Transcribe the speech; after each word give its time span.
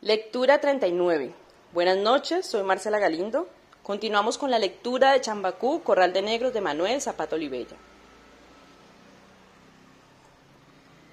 Lectura 0.00 0.60
39. 0.60 1.34
Buenas 1.72 1.96
noches, 1.96 2.46
soy 2.46 2.62
Marcela 2.62 3.00
Galindo. 3.00 3.48
Continuamos 3.82 4.38
con 4.38 4.48
la 4.48 4.60
lectura 4.60 5.10
de 5.10 5.20
Chambacú, 5.20 5.82
Corral 5.82 6.12
de 6.12 6.22
Negros 6.22 6.52
de 6.52 6.60
Manuel 6.60 7.00
Zapato 7.00 7.34
Olivella. 7.34 7.76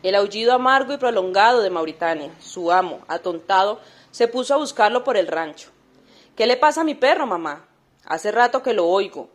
El 0.03 0.13
aullido 0.13 0.53
amargo 0.53 0.93
y 0.93 0.97
prolongado 0.97 1.63
de 1.63 1.71
Mauritania, 1.71 2.31
su 2.39 2.71
amo, 2.71 3.03
atontado, 3.07 3.79
se 4.11 4.27
puso 4.27 4.53
a 4.53 4.57
buscarlo 4.57 5.03
por 5.03 5.17
el 5.17 5.25
rancho. 5.25 5.71
¿Qué 6.35 6.45
le 6.45 6.55
pasa 6.55 6.81
a 6.81 6.83
mi 6.83 6.93
perro, 6.93 7.25
mamá? 7.25 7.65
Hace 8.05 8.31
rato 8.31 8.61
que 8.61 8.75
lo 8.75 8.85
oigo. 8.85 9.29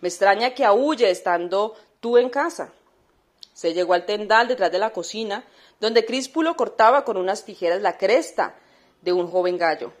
Me 0.00 0.08
extraña 0.08 0.54
que 0.54 0.64
aúlle 0.64 1.10
estando 1.10 1.74
tú 2.00 2.16
en 2.16 2.30
casa. 2.30 2.72
Se 3.52 3.74
llegó 3.74 3.92
al 3.92 4.06
tendal 4.06 4.48
detrás 4.48 4.72
de 4.72 4.78
la 4.78 4.94
cocina, 4.94 5.44
donde 5.80 6.06
Críspulo 6.06 6.56
cortaba 6.56 7.04
con 7.04 7.18
unas 7.18 7.44
tijeras 7.44 7.82
la 7.82 7.98
cresta 7.98 8.56
de 9.06 9.12
un 9.12 9.30
joven 9.30 9.56
gallo. 9.56 9.92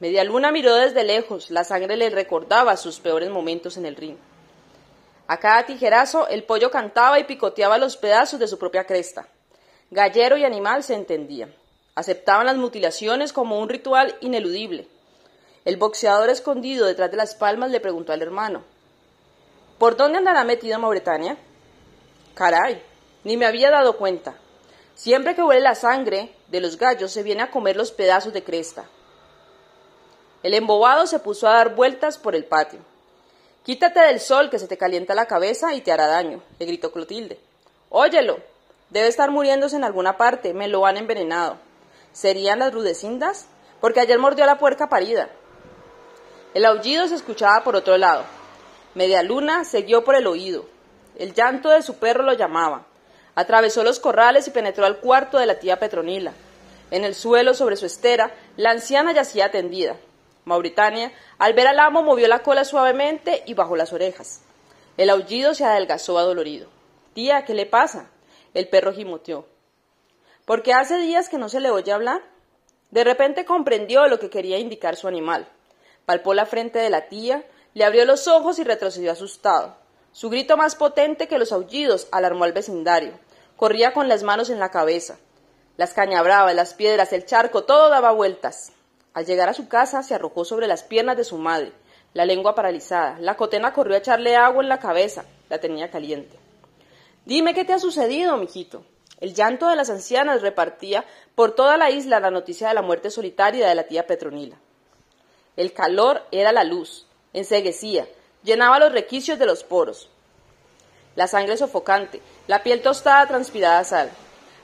Media 0.00 0.24
luna 0.24 0.50
miró 0.50 0.74
desde 0.74 1.04
lejos, 1.04 1.50
la 1.50 1.64
sangre 1.64 1.98
le 1.98 2.08
recordaba 2.08 2.78
sus 2.78 2.98
peores 2.98 3.28
momentos 3.28 3.76
en 3.76 3.84
el 3.84 3.94
ring. 3.94 4.16
A 5.26 5.38
cada 5.38 5.66
tijerazo 5.66 6.26
el 6.28 6.44
pollo 6.44 6.70
cantaba 6.70 7.20
y 7.20 7.24
picoteaba 7.24 7.76
los 7.76 7.98
pedazos 7.98 8.40
de 8.40 8.48
su 8.48 8.58
propia 8.58 8.84
cresta. 8.84 9.28
Gallero 9.90 10.38
y 10.38 10.44
animal 10.44 10.82
se 10.82 10.94
entendían. 10.94 11.54
Aceptaban 11.94 12.46
las 12.46 12.56
mutilaciones 12.56 13.34
como 13.34 13.60
un 13.60 13.68
ritual 13.68 14.16
ineludible. 14.22 14.88
El 15.66 15.76
boxeador 15.76 16.30
escondido 16.30 16.86
detrás 16.86 17.10
de 17.10 17.18
las 17.18 17.34
palmas 17.34 17.70
le 17.70 17.80
preguntó 17.80 18.14
al 18.14 18.22
hermano, 18.22 18.64
¿Por 19.76 19.96
dónde 19.98 20.18
andará 20.18 20.42
metido 20.44 20.78
Mauritania? 20.78 21.36
Caray, 22.34 22.82
ni 23.24 23.36
me 23.36 23.44
había 23.44 23.70
dado 23.70 23.98
cuenta. 23.98 24.36
Siempre 24.98 25.36
que 25.36 25.44
huele 25.44 25.60
la 25.60 25.76
sangre 25.76 26.34
de 26.48 26.60
los 26.60 26.76
gallos 26.76 27.12
se 27.12 27.22
viene 27.22 27.44
a 27.44 27.52
comer 27.52 27.76
los 27.76 27.92
pedazos 27.92 28.32
de 28.32 28.42
cresta. 28.42 28.86
El 30.42 30.54
embobado 30.54 31.06
se 31.06 31.20
puso 31.20 31.46
a 31.46 31.52
dar 31.52 31.76
vueltas 31.76 32.18
por 32.18 32.34
el 32.34 32.44
patio. 32.44 32.80
Quítate 33.62 34.00
del 34.00 34.18
sol 34.18 34.50
que 34.50 34.58
se 34.58 34.66
te 34.66 34.76
calienta 34.76 35.14
la 35.14 35.26
cabeza 35.26 35.72
y 35.72 35.82
te 35.82 35.92
hará 35.92 36.08
daño, 36.08 36.42
le 36.58 36.66
gritó 36.66 36.90
Clotilde. 36.90 37.38
Óyelo, 37.90 38.40
debe 38.90 39.06
estar 39.06 39.30
muriéndose 39.30 39.76
en 39.76 39.84
alguna 39.84 40.16
parte, 40.16 40.52
me 40.52 40.66
lo 40.66 40.84
han 40.84 40.96
envenenado. 40.96 41.58
¿Serían 42.12 42.58
las 42.58 42.74
rudecindas? 42.74 43.46
Porque 43.80 44.00
ayer 44.00 44.18
mordió 44.18 44.46
la 44.46 44.58
puerca 44.58 44.88
parida. 44.88 45.28
El 46.54 46.64
aullido 46.64 47.06
se 47.06 47.14
escuchaba 47.14 47.62
por 47.62 47.76
otro 47.76 47.96
lado. 47.98 48.24
Media 48.96 49.22
luna 49.22 49.62
siguió 49.62 50.02
por 50.02 50.16
el 50.16 50.26
oído. 50.26 50.66
El 51.16 51.34
llanto 51.34 51.68
de 51.68 51.82
su 51.82 51.98
perro 51.98 52.24
lo 52.24 52.32
llamaba. 52.32 52.84
Atravesó 53.38 53.84
los 53.84 54.00
corrales 54.00 54.48
y 54.48 54.50
penetró 54.50 54.84
al 54.84 54.98
cuarto 54.98 55.38
de 55.38 55.46
la 55.46 55.60
tía 55.60 55.78
Petronila. 55.78 56.32
En 56.90 57.04
el 57.04 57.14
suelo, 57.14 57.54
sobre 57.54 57.76
su 57.76 57.86
estera, 57.86 58.32
la 58.56 58.72
anciana 58.72 59.12
yacía 59.12 59.52
tendida. 59.52 59.94
Mauritania, 60.44 61.12
al 61.38 61.52
ver 61.52 61.68
al 61.68 61.78
amo, 61.78 62.02
movió 62.02 62.26
la 62.26 62.42
cola 62.42 62.64
suavemente 62.64 63.44
y 63.46 63.54
bajó 63.54 63.76
las 63.76 63.92
orejas. 63.92 64.40
El 64.96 65.08
aullido 65.08 65.54
se 65.54 65.64
adelgazó 65.64 66.18
adolorido. 66.18 66.68
Tía, 67.14 67.44
¿qué 67.44 67.54
le 67.54 67.64
pasa? 67.64 68.10
El 68.54 68.66
perro 68.66 68.92
gimoteó. 68.92 69.46
Porque 70.44 70.72
hace 70.72 70.98
días 70.98 71.28
que 71.28 71.38
no 71.38 71.48
se 71.48 71.60
le 71.60 71.70
oye 71.70 71.92
hablar. 71.92 72.22
De 72.90 73.04
repente 73.04 73.44
comprendió 73.44 74.08
lo 74.08 74.18
que 74.18 74.30
quería 74.30 74.58
indicar 74.58 74.96
su 74.96 75.06
animal. 75.06 75.46
Palpó 76.06 76.34
la 76.34 76.44
frente 76.44 76.80
de 76.80 76.90
la 76.90 77.06
tía, 77.06 77.44
le 77.74 77.84
abrió 77.84 78.04
los 78.04 78.26
ojos 78.26 78.58
y 78.58 78.64
retrocedió 78.64 79.12
asustado. 79.12 79.76
Su 80.10 80.28
grito 80.28 80.56
más 80.56 80.74
potente 80.74 81.28
que 81.28 81.38
los 81.38 81.52
aullidos 81.52 82.08
alarmó 82.10 82.42
al 82.42 82.52
vecindario. 82.52 83.12
Corría 83.58 83.92
con 83.92 84.06
las 84.06 84.22
manos 84.22 84.50
en 84.50 84.60
la 84.60 84.70
cabeza. 84.70 85.18
Las 85.76 85.92
cañabravas, 85.92 86.54
las 86.54 86.74
piedras, 86.74 87.12
el 87.12 87.26
charco, 87.26 87.64
todo 87.64 87.90
daba 87.90 88.12
vueltas. 88.12 88.70
Al 89.14 89.26
llegar 89.26 89.48
a 89.48 89.52
su 89.52 89.66
casa 89.66 90.04
se 90.04 90.14
arrojó 90.14 90.44
sobre 90.44 90.68
las 90.68 90.84
piernas 90.84 91.16
de 91.16 91.24
su 91.24 91.38
madre, 91.38 91.72
la 92.14 92.24
lengua 92.24 92.54
paralizada. 92.54 93.18
La 93.18 93.36
cotena 93.36 93.72
corrió 93.72 93.96
a 93.96 93.98
echarle 93.98 94.36
agua 94.36 94.62
en 94.62 94.68
la 94.68 94.78
cabeza, 94.78 95.24
la 95.48 95.58
tenía 95.58 95.90
caliente. 95.90 96.38
Dime 97.24 97.52
qué 97.52 97.64
te 97.64 97.72
ha 97.72 97.80
sucedido, 97.80 98.36
mijito. 98.36 98.84
El 99.18 99.34
llanto 99.34 99.68
de 99.68 99.74
las 99.74 99.90
ancianas 99.90 100.40
repartía 100.40 101.04
por 101.34 101.56
toda 101.56 101.76
la 101.76 101.90
isla 101.90 102.20
la 102.20 102.30
noticia 102.30 102.68
de 102.68 102.74
la 102.74 102.82
muerte 102.82 103.10
solitaria 103.10 103.66
de 103.66 103.74
la 103.74 103.88
tía 103.88 104.06
Petronila. 104.06 104.56
El 105.56 105.72
calor 105.72 106.22
era 106.30 106.52
la 106.52 106.62
luz, 106.62 107.08
enseguecía, 107.32 108.06
llenaba 108.44 108.78
los 108.78 108.92
requicios 108.92 109.36
de 109.36 109.46
los 109.46 109.64
poros 109.64 110.10
la 111.18 111.26
sangre 111.26 111.56
sofocante, 111.56 112.22
la 112.46 112.62
piel 112.62 112.80
tostada 112.80 113.26
transpirada 113.26 113.82
sal. 113.82 114.08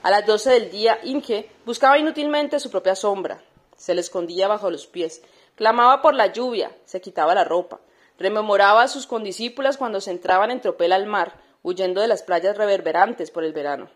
A 0.03 0.09
las 0.09 0.25
doce 0.25 0.51
del 0.51 0.71
día, 0.71 0.99
Inge 1.03 1.51
buscaba 1.65 1.99
inútilmente 1.99 2.61
su 2.61 2.71
propia 2.71 2.95
sombra. 2.95 3.41
Se 3.75 3.93
le 3.93 3.99
escondía 3.99 4.47
bajo 4.47 4.71
los 4.71 4.87
pies, 4.87 5.21
clamaba 5.55 6.01
por 6.01 6.13
la 6.13 6.27
lluvia, 6.27 6.71
se 6.85 7.01
quitaba 7.01 7.35
la 7.35 7.43
ropa, 7.43 7.81
rememoraba 8.17 8.83
a 8.83 8.87
sus 8.87 9.05
condiscípulas 9.05 9.75
cuando 9.75 9.99
se 9.99 10.11
entraban 10.11 10.49
en 10.49 10.61
tropel 10.61 10.93
al 10.93 11.07
mar, 11.07 11.33
huyendo 11.61 11.99
de 11.99 12.07
las 12.07 12.23
playas 12.23 12.55
reverberantes 12.55 13.31
por 13.31 13.43
el 13.43 13.51
verano. 13.51 13.89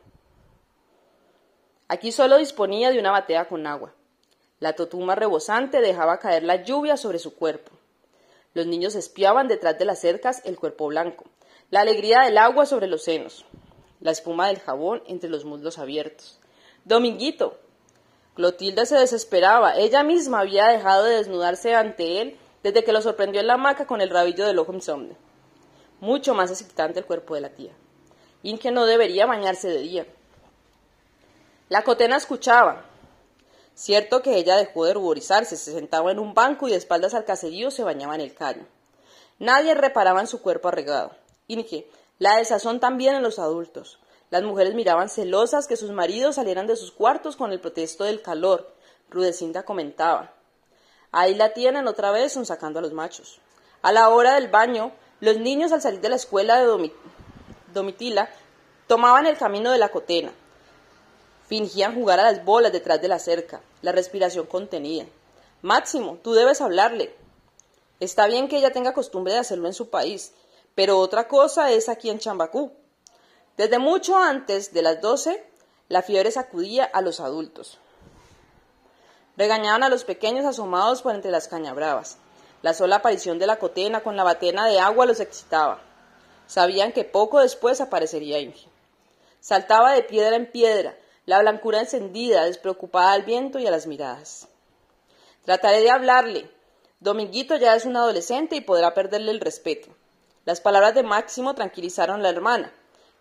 Aquí 1.87 2.11
solo 2.11 2.35
disponía 2.35 2.91
de 2.91 2.99
una 2.99 3.11
batea 3.11 3.47
con 3.47 3.67
agua. 3.67 3.93
La 4.59 4.73
totuma 4.73 5.15
rebosante 5.15 5.79
dejaba 5.79 6.19
caer 6.19 6.43
la 6.43 6.57
lluvia 6.57 6.97
sobre 6.97 7.19
su 7.19 7.35
cuerpo. 7.35 7.71
Los 8.53 8.67
niños 8.67 8.95
espiaban 8.95 9.47
detrás 9.47 9.79
de 9.79 9.85
las 9.85 9.99
cercas 9.99 10.41
el 10.43 10.59
cuerpo 10.59 10.87
blanco, 10.87 11.23
la 11.71 11.81
alegría 11.81 12.21
del 12.21 12.37
agua 12.37 12.65
sobre 12.65 12.87
los 12.87 13.03
senos, 13.03 13.45
la 13.99 14.11
espuma 14.11 14.47
del 14.47 14.59
jabón 14.59 15.03
entre 15.05 15.29
los 15.29 15.45
muslos 15.45 15.77
abiertos. 15.77 16.39
Dominguito. 16.83 17.59
Clotilde 18.33 18.85
se 18.85 18.97
desesperaba. 18.97 19.75
Ella 19.75 20.01
misma 20.03 20.39
había 20.39 20.67
dejado 20.67 21.03
de 21.03 21.17
desnudarse 21.17 21.75
ante 21.75 22.21
él 22.21 22.37
desde 22.63 22.83
que 22.83 22.93
lo 22.93 23.01
sorprendió 23.01 23.41
en 23.41 23.47
la 23.47 23.55
hamaca 23.55 23.85
con 23.85 24.01
el 24.01 24.09
rabillo 24.09 24.47
del 24.47 24.59
ojo 24.59 24.73
insomne. 24.73 25.15
Mucho 25.99 26.33
más 26.33 26.49
excitante 26.49 26.99
el 26.99 27.05
cuerpo 27.05 27.35
de 27.35 27.41
la 27.41 27.49
tía. 27.49 27.73
Inge 28.41 28.71
no 28.71 28.85
debería 28.85 29.25
bañarse 29.25 29.67
de 29.67 29.79
día. 29.79 30.05
La 31.67 31.83
cotena 31.83 32.17
escuchaba. 32.17 32.85
Cierto 33.75 34.21
que 34.21 34.37
ella 34.37 34.57
dejó 34.57 34.85
de 34.85 34.93
ruborizarse, 34.93 35.55
se 35.55 35.71
sentaba 35.71 36.11
en 36.11 36.19
un 36.19 36.33
banco 36.33 36.67
y 36.67 36.71
de 36.71 36.77
espaldas 36.77 37.13
al 37.13 37.25
caserío 37.25 37.69
se 37.69 37.83
bañaba 37.83 38.15
en 38.15 38.21
el 38.21 38.33
caño. 38.33 38.65
Nadie 39.37 39.75
reparaba 39.75 40.19
en 40.21 40.27
su 40.27 40.41
cuerpo 40.41 40.69
arregado. 40.69 41.11
Inge, 41.49 41.89
la 42.19 42.37
desazón 42.37 42.79
también 42.79 43.15
en 43.15 43.23
los 43.23 43.39
adultos. 43.39 43.97
Las 44.29 44.43
mujeres 44.43 44.75
miraban 44.75 45.09
celosas 45.09 45.67
que 45.67 45.77
sus 45.77 45.89
maridos 45.89 46.35
salieran 46.35 46.67
de 46.67 46.75
sus 46.75 46.91
cuartos 46.91 47.35
con 47.35 47.51
el 47.51 47.59
protesto 47.59 48.03
del 48.03 48.21
calor. 48.21 48.71
Rudecinda 49.09 49.63
comentaba. 49.63 50.31
Ahí 51.11 51.33
la 51.33 51.53
tienen 51.53 51.87
otra 51.87 52.11
vez 52.11 52.31
son 52.31 52.45
sacando 52.45 52.77
a 52.77 52.81
los 52.83 52.93
machos. 52.93 53.39
A 53.81 53.91
la 53.91 54.09
hora 54.09 54.35
del 54.35 54.49
baño, 54.49 54.91
los 55.21 55.37
niños 55.37 55.71
al 55.71 55.81
salir 55.81 56.01
de 56.01 56.09
la 56.09 56.17
escuela 56.17 56.59
de 56.59 56.91
Domitila 57.73 58.29
tomaban 58.85 59.25
el 59.25 59.37
camino 59.37 59.71
de 59.71 59.79
la 59.79 59.89
cotena. 59.89 60.31
Fingían 61.47 61.95
jugar 61.95 62.19
a 62.19 62.31
las 62.31 62.45
bolas 62.45 62.71
detrás 62.71 63.01
de 63.01 63.07
la 63.07 63.17
cerca, 63.17 63.61
la 63.81 63.91
respiración 63.91 64.45
contenida. 64.45 65.05
Máximo, 65.63 66.19
tú 66.23 66.33
debes 66.33 66.61
hablarle. 66.61 67.15
Está 67.99 68.27
bien 68.27 68.47
que 68.47 68.57
ella 68.57 68.71
tenga 68.71 68.93
costumbre 68.93 69.33
de 69.33 69.39
hacerlo 69.39 69.67
en 69.67 69.73
su 69.73 69.89
país, 69.89 70.31
pero 70.79 70.97
otra 70.97 71.27
cosa 71.27 71.71
es 71.71 71.89
aquí 71.89 72.09
en 72.09 72.19
Chambacú. 72.19 72.71
Desde 73.57 73.79
mucho 73.79 74.17
antes 74.17 74.71
de 74.71 74.81
las 74.81 75.01
doce, 75.01 75.45
la 75.89 76.03
fiebre 76.03 76.31
sacudía 76.31 76.85
a 76.85 77.01
los 77.01 77.19
adultos. 77.19 77.79
Regañaban 79.35 79.83
a 79.83 79.89
los 79.89 80.05
pequeños 80.05 80.45
asomados 80.45 81.01
por 81.01 81.13
entre 81.13 81.31
las 81.31 81.49
cañabravas. 81.49 82.17
La 82.61 82.73
sola 82.73 82.95
aparición 82.95 83.39
de 83.39 83.47
la 83.47 83.59
cotena 83.59 84.03
con 84.03 84.15
la 84.15 84.23
batena 84.23 84.67
de 84.67 84.79
agua 84.79 85.05
los 85.05 85.19
excitaba. 85.19 85.81
Sabían 86.47 86.93
que 86.93 87.03
poco 87.03 87.41
después 87.41 87.81
aparecería 87.81 88.39
Inge. 88.39 88.69
Saltaba 89.41 89.91
de 89.91 90.03
piedra 90.03 90.37
en 90.37 90.49
piedra, 90.49 90.97
la 91.25 91.39
blancura 91.39 91.81
encendida, 91.81 92.45
despreocupada 92.45 93.11
al 93.11 93.23
viento 93.23 93.59
y 93.59 93.67
a 93.67 93.71
las 93.71 93.85
miradas. 93.85 94.47
Trataré 95.43 95.81
de 95.81 95.91
hablarle. 95.91 96.49
Dominguito 97.01 97.57
ya 97.57 97.75
es 97.75 97.83
un 97.83 97.97
adolescente 97.97 98.55
y 98.55 98.61
podrá 98.61 98.93
perderle 98.93 99.31
el 99.31 99.41
respeto. 99.41 99.98
Las 100.49 100.61
palabras 100.61 100.95
de 100.95 101.03
Máximo 101.03 101.53
tranquilizaron 101.53 102.21
a 102.21 102.23
la 102.23 102.29
hermana. 102.29 102.73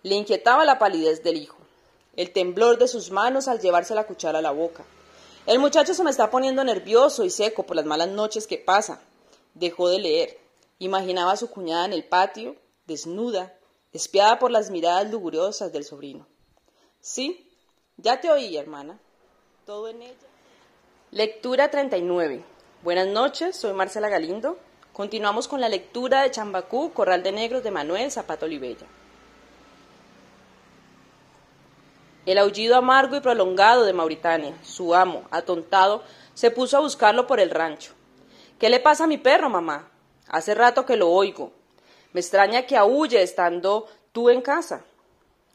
Le 0.03 0.15
inquietaba 0.15 0.65
la 0.65 0.79
palidez 0.79 1.23
del 1.23 1.37
hijo, 1.37 1.59
el 2.17 2.33
temblor 2.33 2.79
de 2.79 2.89
sus 2.89 3.11
manos 3.11 3.49
al 3.49 3.61
llevarse 3.61 3.95
la 3.95 4.07
cuchara 4.07 4.39
a 4.39 4.41
la 4.41 4.51
boca. 4.51 4.83
El 5.45 5.59
muchacho 5.59 5.93
se 5.93 6.03
me 6.03 6.09
está 6.09 6.31
poniendo 6.31 6.65
nervioso 6.65 7.25
y 7.27 7.29
seco 7.29 7.65
por 7.65 7.77
las 7.77 7.85
malas 7.85 8.09
noches 8.09 8.47
que 8.47 8.57
pasa. 8.57 9.03
Dejó 9.53 9.91
de 9.91 9.99
leer. 9.99 10.39
Imaginaba 10.79 11.33
a 11.33 11.37
su 11.37 11.51
cuñada 11.51 11.85
en 11.85 11.93
el 11.93 12.05
patio, 12.09 12.57
desnuda, 12.87 13.55
espiada 13.93 14.39
por 14.39 14.51
las 14.51 14.71
miradas 14.71 15.11
luguriosas 15.11 15.71
del 15.71 15.85
sobrino. 15.85 16.27
Sí, 17.03 17.47
ya 17.99 18.23
te 18.23 18.33
oí, 18.33 18.57
hermana. 18.57 18.99
Todo 19.67 19.89
en 19.89 20.01
ella. 20.01 20.29
Lectura 21.11 21.71
39. 21.71 22.43
Buenas 22.83 23.09
noches, 23.09 23.55
soy 23.55 23.75
Marcela 23.75 24.09
Galindo. 24.09 24.57
Continuamos 24.99 25.47
con 25.47 25.61
la 25.61 25.69
lectura 25.69 26.23
de 26.23 26.33
Chambacú, 26.33 26.93
Corral 26.93 27.23
de 27.23 27.31
Negros 27.31 27.63
de 27.63 27.71
Manuel 27.71 28.11
Zapato 28.11 28.47
Olivella. 28.47 28.89
El 32.27 32.37
aullido 32.37 32.75
amargo 32.75 33.15
y 33.15 33.21
prolongado 33.21 33.85
de 33.85 33.93
Mauritania, 33.93 34.59
su 34.65 34.97
amo, 34.97 35.29
atontado, 35.31 36.03
se 36.35 36.51
puso 36.51 36.77
a 36.77 36.81
buscarlo 36.81 37.29
por 37.29 37.39
el 37.39 37.51
rancho. 37.51 37.93
¿Qué 38.59 38.69
le 38.69 38.81
pasa 38.81 39.05
a 39.05 39.07
mi 39.07 39.19
perro, 39.19 39.49
mamá? 39.49 39.89
Hace 40.27 40.57
rato 40.57 40.85
que 40.85 40.97
lo 40.97 41.11
oigo. 41.11 41.53
Me 42.13 42.21
extraña 42.21 42.67
que 42.67 42.77
aúlle 42.77 43.23
estando 43.23 43.87
tú 44.11 44.31
en 44.31 44.43
casa. 44.43 44.85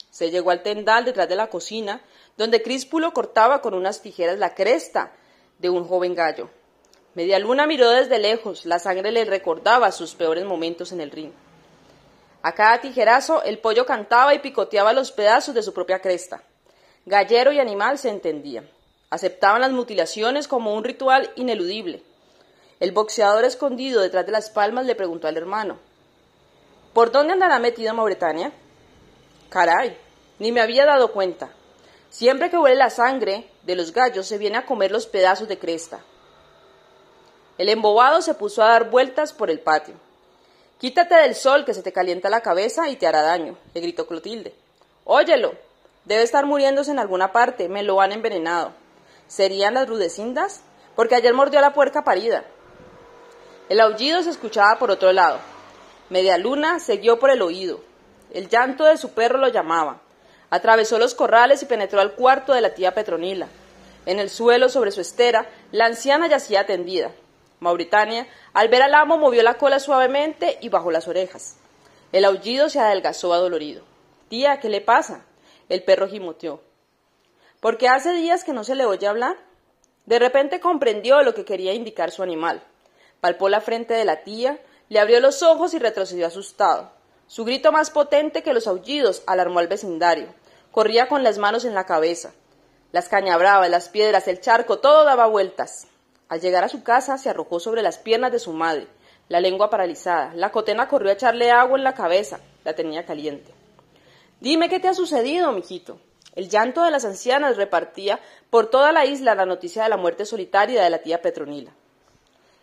Se 0.09 0.31
llegó 0.31 0.51
al 0.51 0.63
tendal 0.63 1.03
detrás 1.03 1.27
de 1.27 1.35
la 1.35 1.49
cocina, 1.49 2.01
donde 2.37 2.63
Críspulo 2.63 3.11
cortaba 3.11 3.61
con 3.61 3.73
unas 3.73 4.01
tijeras 4.01 4.39
la 4.39 4.55
cresta 4.55 5.11
de 5.59 5.69
un 5.69 5.85
joven 5.85 6.15
gallo. 6.15 6.49
Media 7.15 7.37
luna 7.37 7.67
miró 7.67 7.89
desde 7.89 8.17
lejos, 8.17 8.65
la 8.65 8.79
sangre 8.79 9.11
le 9.11 9.23
recordaba 9.25 9.91
sus 9.91 10.15
peores 10.15 10.45
momentos 10.45 10.91
en 10.91 11.01
el 11.01 11.11
ring. 11.11 11.31
A 12.41 12.53
cada 12.53 12.81
tijerazo 12.81 13.43
el 13.43 13.59
pollo 13.59 13.85
cantaba 13.85 14.33
y 14.33 14.39
picoteaba 14.39 14.93
los 14.93 15.11
pedazos 15.11 15.53
de 15.53 15.61
su 15.61 15.73
propia 15.73 15.99
cresta. 15.99 16.41
Gallero 17.05 17.51
y 17.51 17.59
animal 17.59 17.99
se 17.99 18.09
entendían. 18.09 18.67
Aceptaban 19.11 19.61
las 19.61 19.71
mutilaciones 19.71 20.47
como 20.47 20.73
un 20.73 20.83
ritual 20.83 21.31
ineludible. 21.35 22.01
El 22.79 22.91
boxeador 22.91 23.45
escondido 23.45 24.01
detrás 24.01 24.25
de 24.25 24.31
las 24.31 24.49
palmas 24.49 24.85
le 24.87 24.95
preguntó 24.95 25.27
al 25.27 25.37
hermano 25.37 25.77
¿Por 26.93 27.11
dónde 27.11 27.33
andará 27.33 27.59
metido 27.59 27.93
Mauritania? 27.93 28.51
Caray, 29.49 29.95
ni 30.39 30.51
me 30.51 30.61
había 30.61 30.85
dado 30.85 31.11
cuenta. 31.11 31.51
Siempre 32.09 32.49
que 32.49 32.57
huele 32.57 32.75
la 32.75 32.89
sangre 32.89 33.49
de 33.63 33.75
los 33.75 33.93
gallos 33.93 34.27
se 34.27 34.37
viene 34.37 34.57
a 34.57 34.65
comer 34.65 34.91
los 34.91 35.07
pedazos 35.07 35.47
de 35.47 35.59
cresta. 35.59 36.01
El 37.57 37.69
embobado 37.69 38.21
se 38.21 38.33
puso 38.33 38.63
a 38.63 38.69
dar 38.69 38.89
vueltas 38.89 39.31
por 39.33 39.49
el 39.49 39.59
patio. 39.59 39.95
Quítate 40.79 41.15
del 41.15 41.35
sol 41.35 41.65
que 41.65 41.73
se 41.73 41.83
te 41.83 41.93
calienta 41.93 42.29
la 42.29 42.41
cabeza 42.41 42.89
y 42.89 42.95
te 42.95 43.07
hará 43.07 43.21
daño, 43.21 43.57
le 43.73 43.81
gritó 43.81 44.07
Clotilde. 44.07 44.53
Óyelo, 45.05 45.53
debe 46.05 46.23
estar 46.23 46.45
muriéndose 46.45 46.91
en 46.91 46.99
alguna 46.99 47.31
parte, 47.31 47.69
me 47.69 47.83
lo 47.83 48.01
han 48.01 48.11
envenenado. 48.11 48.71
¿Serían 49.27 49.75
las 49.75 49.87
rudecindas? 49.87 50.61
Porque 50.95 51.15
ayer 51.15 51.33
mordió 51.33 51.61
la 51.61 51.73
puerca 51.73 52.03
parida. 52.03 52.43
El 53.69 53.79
aullido 53.79 54.21
se 54.23 54.29
escuchaba 54.29 54.77
por 54.77 54.91
otro 54.91 55.11
lado. 55.13 55.39
Media 56.09 56.37
luna 56.37 56.79
por 57.19 57.29
el 57.29 57.41
oído. 57.41 57.79
El 58.33 58.49
llanto 58.49 58.83
de 58.83 58.97
su 58.97 59.11
perro 59.13 59.37
lo 59.37 59.47
llamaba. 59.47 60.01
Atravesó 60.49 60.99
los 60.99 61.15
corrales 61.15 61.63
y 61.63 61.65
penetró 61.65 62.01
al 62.01 62.13
cuarto 62.13 62.53
de 62.53 62.61
la 62.61 62.73
tía 62.73 62.93
Petronila. 62.93 63.47
En 64.05 64.19
el 64.19 64.29
suelo, 64.29 64.69
sobre 64.69 64.91
su 64.91 65.01
estera, 65.01 65.47
la 65.71 65.85
anciana 65.85 66.27
yacía 66.27 66.65
tendida. 66.65 67.11
Mauritania, 67.63 68.27
al 68.53 68.67
ver 68.67 68.83
al 68.83 68.93
amo, 68.93 69.17
movió 69.17 69.41
la 69.41 69.55
cola 69.55 69.79
suavemente 69.79 70.59
y 70.61 70.69
bajó 70.69 70.91
las 70.91 71.07
orejas. 71.07 71.57
El 72.11 72.25
aullido 72.25 72.69
se 72.69 72.79
adelgazó 72.79 73.33
adolorido. 73.33 73.83
Tía, 74.29 74.59
¿qué 74.59 74.69
le 74.69 74.81
pasa? 74.81 75.25
El 75.69 75.83
perro 75.83 76.07
gimoteó. 76.07 76.61
Porque 77.59 77.87
hace 77.87 78.13
días 78.13 78.43
que 78.43 78.53
no 78.53 78.63
se 78.63 78.75
le 78.75 78.85
oye 78.85 79.07
hablar. 79.07 79.37
De 80.05 80.19
repente 80.19 80.59
comprendió 80.59 81.21
lo 81.23 81.33
que 81.33 81.45
quería 81.45 81.73
indicar 81.73 82.11
su 82.11 82.21
animal. 82.21 82.61
Palpó 83.21 83.49
la 83.49 83.61
frente 83.61 83.93
de 83.93 84.05
la 84.05 84.23
tía, 84.23 84.59
le 84.89 84.99
abrió 84.99 85.19
los 85.21 85.41
ojos 85.41 85.73
y 85.73 85.79
retrocedió 85.79 86.27
asustado. 86.27 86.91
Su 87.27 87.45
grito 87.45 87.71
más 87.71 87.89
potente 87.89 88.43
que 88.43 88.53
los 88.53 88.67
aullidos 88.67 89.23
alarmó 89.25 89.59
al 89.59 89.67
vecindario. 89.67 90.27
Corría 90.71 91.07
con 91.07 91.23
las 91.23 91.37
manos 91.37 91.63
en 91.63 91.73
la 91.73 91.85
cabeza. 91.85 92.33
Las 92.91 93.09
cañabravas, 93.09 93.69
las 93.69 93.89
piedras, 93.89 94.27
el 94.27 94.41
charco, 94.41 94.79
todo 94.79 95.05
daba 95.05 95.25
vueltas. 95.25 95.87
Al 96.33 96.41
llegar 96.41 96.63
a 96.63 96.67
su 96.67 96.81
casa 96.81 97.19
se 97.19 97.29
arrojó 97.29 97.59
sobre 97.59 97.83
las 97.83 97.99
piernas 97.99 98.31
de 98.31 98.39
su 98.39 98.53
madre, 98.53 98.87
la 99.29 99.39
lengua 99.39 99.69
paralizada. 99.69 100.33
La 100.33 100.51
cotena 100.51 100.87
corrió 100.87 101.11
a 101.11 101.13
echarle 101.13 101.51
agua 101.51 101.77
en 101.77 101.83
la 101.83 101.93
cabeza, 101.93 102.39
la 102.63 102.73
tenía 102.73 103.05
caliente. 103.05 103.53
Dime 104.39 104.67
qué 104.67 104.79
te 104.79 104.87
ha 104.87 104.95
sucedido, 104.95 105.51
mijito. 105.51 105.99
El 106.33 106.49
llanto 106.49 106.83
de 106.83 106.89
las 106.89 107.05
ancianas 107.05 107.55
repartía 107.55 108.19
por 108.49 108.65
toda 108.71 108.91
la 108.91 109.05
isla 109.05 109.35
la 109.35 109.45
noticia 109.45 109.83
de 109.83 109.89
la 109.89 109.97
muerte 109.97 110.25
solitaria 110.25 110.81
de 110.81 110.89
la 110.89 111.03
tía 111.03 111.21
Petronila. 111.21 111.71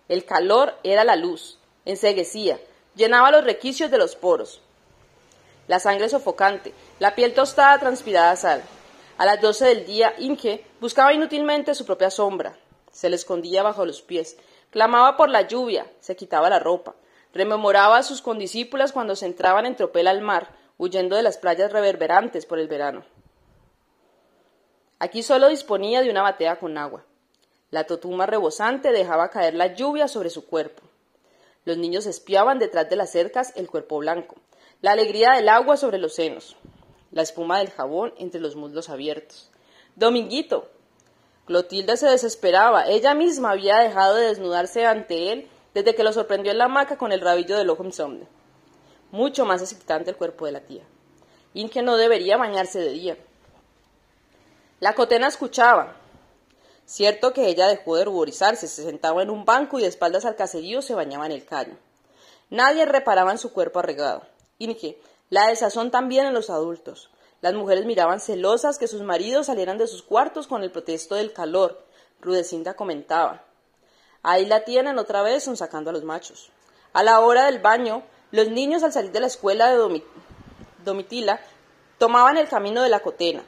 El 0.09 0.25
calor 0.25 0.75
era 0.83 1.05
la 1.05 1.15
luz, 1.15 1.61
enseguecía, 1.85 2.59
llenaba 2.97 3.31
los 3.31 3.45
requicios 3.45 3.89
de 3.93 3.99
los 3.99 4.17
poros. 4.17 4.61
La 5.69 5.79
sangre 5.79 6.09
sofocante, 6.09 6.75
la 6.99 7.15
piel 7.15 7.35
tostada 7.35 7.79
transpirada 7.79 8.35
sal. 8.35 8.65
A 9.17 9.27
las 9.27 9.41
doce 9.41 9.67
del 9.67 9.87
día, 9.87 10.13
Inge 10.19 10.65
buscaba 10.81 11.15
inútilmente 11.15 11.77
su 11.77 11.87
propia 11.87 12.11
sombra, 12.11 12.57
se 12.91 13.09
le 13.09 13.17
escondía 13.17 13.63
bajo 13.63 13.85
los 13.85 14.03
pies, 14.03 14.37
clamaba 14.71 15.17
por 15.17 15.29
la 15.29 15.43
lluvia, 15.43 15.87
se 16.01 16.17
quitaba 16.17 16.51
la 16.51 16.59
ropa, 16.59 16.95
rememoraba 17.33 17.99
a 17.99 18.03
sus 18.03 18.23
condiscípulas 18.23 18.93
cuando 18.93 19.17
se 19.17 19.27
entraban 19.27 19.67
en 19.67 19.77
tropel 19.77 20.07
al 20.07 20.21
mar, 20.21 20.55
huyendo 20.79 21.17
de 21.17 21.23
las 21.23 21.39
playas 21.39 21.73
reverberantes 21.73 22.47
por 22.47 22.59
el 22.59 22.69
verano. 22.69 23.05
Aquí 24.99 25.23
solo 25.23 25.49
disponía 25.49 26.03
de 26.03 26.11
una 26.11 26.23
batea 26.23 26.59
con 26.59 26.77
agua. 26.77 27.05
La 27.71 27.85
totuma 27.85 28.27
rebosante 28.27 28.93
dejaba 28.93 29.31
caer 29.31 29.55
la 29.55 29.75
lluvia 29.75 30.09
sobre 30.09 30.31
su 30.31 30.47
cuerpo. 30.47 30.83
Los 31.65 31.79
niños 31.79 32.07
espiaban 32.07 32.59
detrás 32.59 32.89
de 32.91 32.97
las 32.97 33.11
cercas 33.11 33.53
el 33.57 33.69
cuerpo 33.69 33.99
blanco, 33.99 34.37
la 34.81 34.93
alegría 34.93 35.33
del 35.33 35.49
agua 35.49 35.77
sobre 35.77 35.99
los 35.99 36.15
senos, 36.15 36.57
la 37.13 37.23
espuma 37.23 37.59
del 37.59 37.71
jabón 37.71 38.15
entre 38.19 38.41
los 38.41 38.57
muslos 38.57 38.89
abiertos. 38.89 39.51
Dominguito, 39.95 40.71
Clotilde 41.51 41.97
se 41.97 42.07
desesperaba. 42.07 42.87
Ella 42.87 43.13
misma 43.13 43.51
había 43.51 43.79
dejado 43.79 44.15
de 44.15 44.29
desnudarse 44.29 44.87
ante 44.87 45.33
él 45.33 45.51
desde 45.75 45.97
que 45.97 46.05
lo 46.05 46.13
sorprendió 46.13 46.53
en 46.53 46.59
la 46.59 46.67
hamaca 46.67 46.97
con 46.97 47.11
el 47.11 47.21
rabillo 47.21 47.59
del 47.59 47.71
ojo 47.71 47.83
insomne. 47.83 48.29
Mucho 49.11 49.45
más 49.45 49.61
excitante 49.61 50.11
el 50.11 50.17
cuerpo 50.17 50.47
de 50.47 50.53
la 50.53 50.61
tía. 50.61 50.85
Inge 51.55 51.83
no 51.83 51.97
debería 51.97 52.37
bañarse 52.37 52.79
de 52.79 52.91
día. 52.91 53.17
La 54.79 54.95
cotena 54.95 55.27
escuchaba. 55.27 55.97
Cierto 56.85 57.33
que 57.33 57.49
ella 57.49 57.67
dejó 57.67 57.97
de 57.97 58.05
ruborizarse, 58.05 58.69
se 58.69 58.85
sentaba 58.85 59.21
en 59.21 59.31
un 59.31 59.45
banco 59.45 59.81
y 59.81 59.83
de 59.83 59.89
espaldas 59.89 60.27
al 60.27 60.37
caserío 60.37 60.83
se 60.83 60.95
bañaba 60.95 61.27
en 61.27 61.33
el 61.33 61.45
caño. 61.45 61.77
Nadie 62.49 62.87
reparaba 62.87 63.33
en 63.33 63.39
su 63.39 63.53
cuerpo 63.53 63.81
arreglado. 63.81 64.23
Inge, 64.59 65.01
la 65.31 65.49
desazón 65.49 65.91
también 65.91 66.27
en 66.27 66.35
los 66.35 66.49
adultos. 66.49 67.11
Las 67.41 67.55
mujeres 67.55 67.87
miraban 67.87 68.21
celosas 68.21 68.79
que 68.79 68.87
sus 68.87 69.03
maridos 69.03 69.47
salieran 69.47 69.79
de 69.79 69.87
sus 69.87 70.03
cuartos 70.03 70.47
con 70.47 70.63
el 70.63 70.71
protesto 70.71 71.15
del 71.15 71.33
calor. 71.33 71.83
Rudecinda 72.21 72.75
comentaba. 72.75 73.45
Ahí 74.23 74.45
la 74.45 74.65
tienen 74.65 74.99
otra 74.99 75.23
vez 75.23 75.45
son 75.45 75.57
sacando 75.57 75.91
a 75.91 75.93
los 75.93 76.05
machos. 76.05 76.51
A 76.93 77.03
la 77.03 77.21
hora 77.21 77.47
del 77.47 77.61
baño, 77.61 78.03
los 78.31 78.49
niños 78.49 78.83
al 78.83 78.93
salir 78.93 79.13
de 79.13 79.21
la 79.21 79.27
escuela 79.27 79.71
de 79.71 80.03
Domitila 80.85 81.41
tomaban 81.99 82.37
el 82.37 82.49
camino 82.49 82.83
de 82.83 82.91
la 82.91 83.01
cotena. 83.01 83.43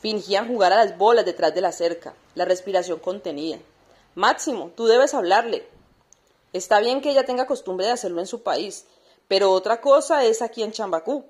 Fingían 0.00 0.48
jugar 0.48 0.72
a 0.72 0.84
las 0.84 0.98
bolas 0.98 1.24
detrás 1.24 1.54
de 1.54 1.60
la 1.60 1.70
cerca, 1.70 2.14
la 2.34 2.44
respiración 2.44 2.98
contenida. 2.98 3.58
Máximo, 4.16 4.72
tú 4.76 4.86
debes 4.86 5.14
hablarle. 5.14 5.68
Está 6.52 6.80
bien 6.80 7.00
que 7.00 7.10
ella 7.10 7.24
tenga 7.24 7.46
costumbre 7.46 7.86
de 7.86 7.92
hacerlo 7.92 8.20
en 8.20 8.26
su 8.26 8.42
país, 8.42 8.86
pero 9.28 9.52
otra 9.52 9.80
cosa 9.80 10.24
es 10.24 10.42
aquí 10.42 10.64
en 10.64 10.72
Chambacú. 10.72 11.24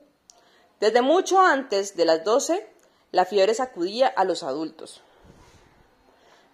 Desde 0.83 1.01
mucho 1.01 1.41
antes 1.41 1.95
de 1.95 2.05
las 2.05 2.25
doce, 2.25 2.69
la 3.13 3.25
fiebre 3.25 3.55
sacudía 3.55 4.09
a 4.09 4.25
los 4.25 4.43
adultos. 4.43 5.01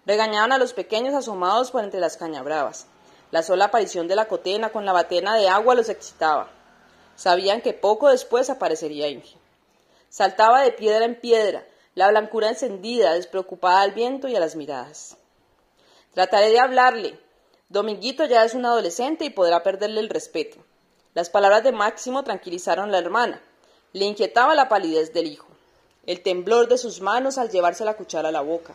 Regañaban 0.04 0.52
a 0.52 0.58
los 0.58 0.75
pequeños 0.75 1.14
asomados 1.14 1.70
por 1.70 1.82
entre 1.82 1.99
las 1.99 2.18
cañabravas. 2.18 2.88
La 3.30 3.42
sola 3.42 3.64
aparición 3.64 4.06
de 4.06 4.16
la 4.16 4.28
cotena 4.28 4.68
con 4.68 4.85
la 4.85 4.92
batena 4.92 5.35
de 5.35 5.49
agua 5.49 5.75
los 5.75 5.88
excitaba. 5.88 6.50
Sabían 7.16 7.62
que 7.62 7.73
poco 7.73 8.11
después 8.11 8.50
aparecería 8.50 9.08
Inge. 9.08 9.35
Saltaba 10.11 10.61
de 10.61 10.73
piedra 10.73 11.06
en 11.06 11.18
piedra, 11.18 11.64
la 11.94 12.08
blancura 12.08 12.50
encendida, 12.50 13.14
despreocupada 13.14 13.80
al 13.80 13.92
viento 13.92 14.28
y 14.28 14.37
a 14.37 14.40
las 14.40 14.56
miradas. 14.56 15.16
Trataré 16.12 16.50
de 16.50 16.61
hablarle. 16.61 17.18
Dominguito 17.70 18.26
ya 18.26 18.44
es 18.44 18.52
un 18.52 18.66
adolescente 18.66 19.25
y 19.25 19.30
podrá 19.30 19.62
perderle 19.62 20.00
el 20.00 20.11
respeto. 20.11 20.58
Las 21.14 21.30
palabras 21.30 21.64
de 21.64 21.73
Máximo 21.73 22.25
tranquilizaron 22.25 22.90
a 22.90 22.92
la 22.92 22.99
hermana. 22.99 23.42
Le 23.92 24.04
inquietaba 24.04 24.54
la 24.54 24.68
palidez 24.68 25.12
del 25.12 25.26
hijo, 25.26 25.49
el 26.07 26.23
temblor 26.23 26.68
de 26.68 26.78
sus 26.78 27.00
manos 27.00 27.38
al 27.38 27.50
llevarse 27.50 27.85
la 27.85 27.97
cuchara 27.97 28.28
a 28.28 28.33
la 28.33 28.42
boca. 28.42 28.75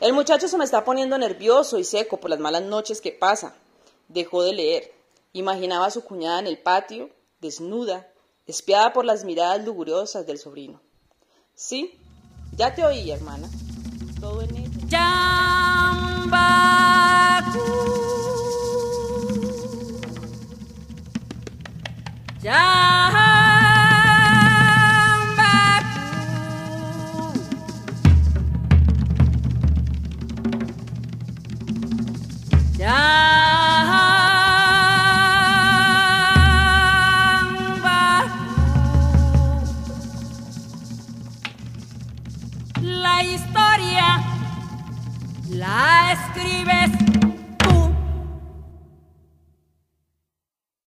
El 0.00 0.12
muchacho 0.12 0.48
se 0.48 0.58
me 0.58 0.64
está 0.64 0.84
poniendo 0.84 1.16
nervioso 1.16 1.78
y 1.78 1.84
seco 1.84 2.18
por 2.18 2.30
las 2.30 2.40
malas 2.40 2.62
noches 2.62 3.00
que 3.00 3.12
pasa. 3.12 3.54
Dejó 4.08 4.42
de 4.42 4.52
leer. 4.52 4.92
Imaginaba 5.32 5.86
a 5.86 5.90
su 5.90 6.02
cuñada 6.02 6.40
en 6.40 6.46
el 6.46 6.58
patio, 6.58 7.08
desnuda, 7.40 8.08
espiada 8.46 8.92
por 8.92 9.04
las 9.04 9.24
miradas 9.24 9.64
luguriosas 9.64 10.26
del 10.26 10.38
sobrino. 10.38 10.80
Sí, 11.54 11.98
ya 12.56 12.74
te 12.74 12.84
oí, 12.84 13.10
hermana. 13.10 13.48
Todo 14.20 14.42
en 14.42 14.56
ella. 14.56 14.82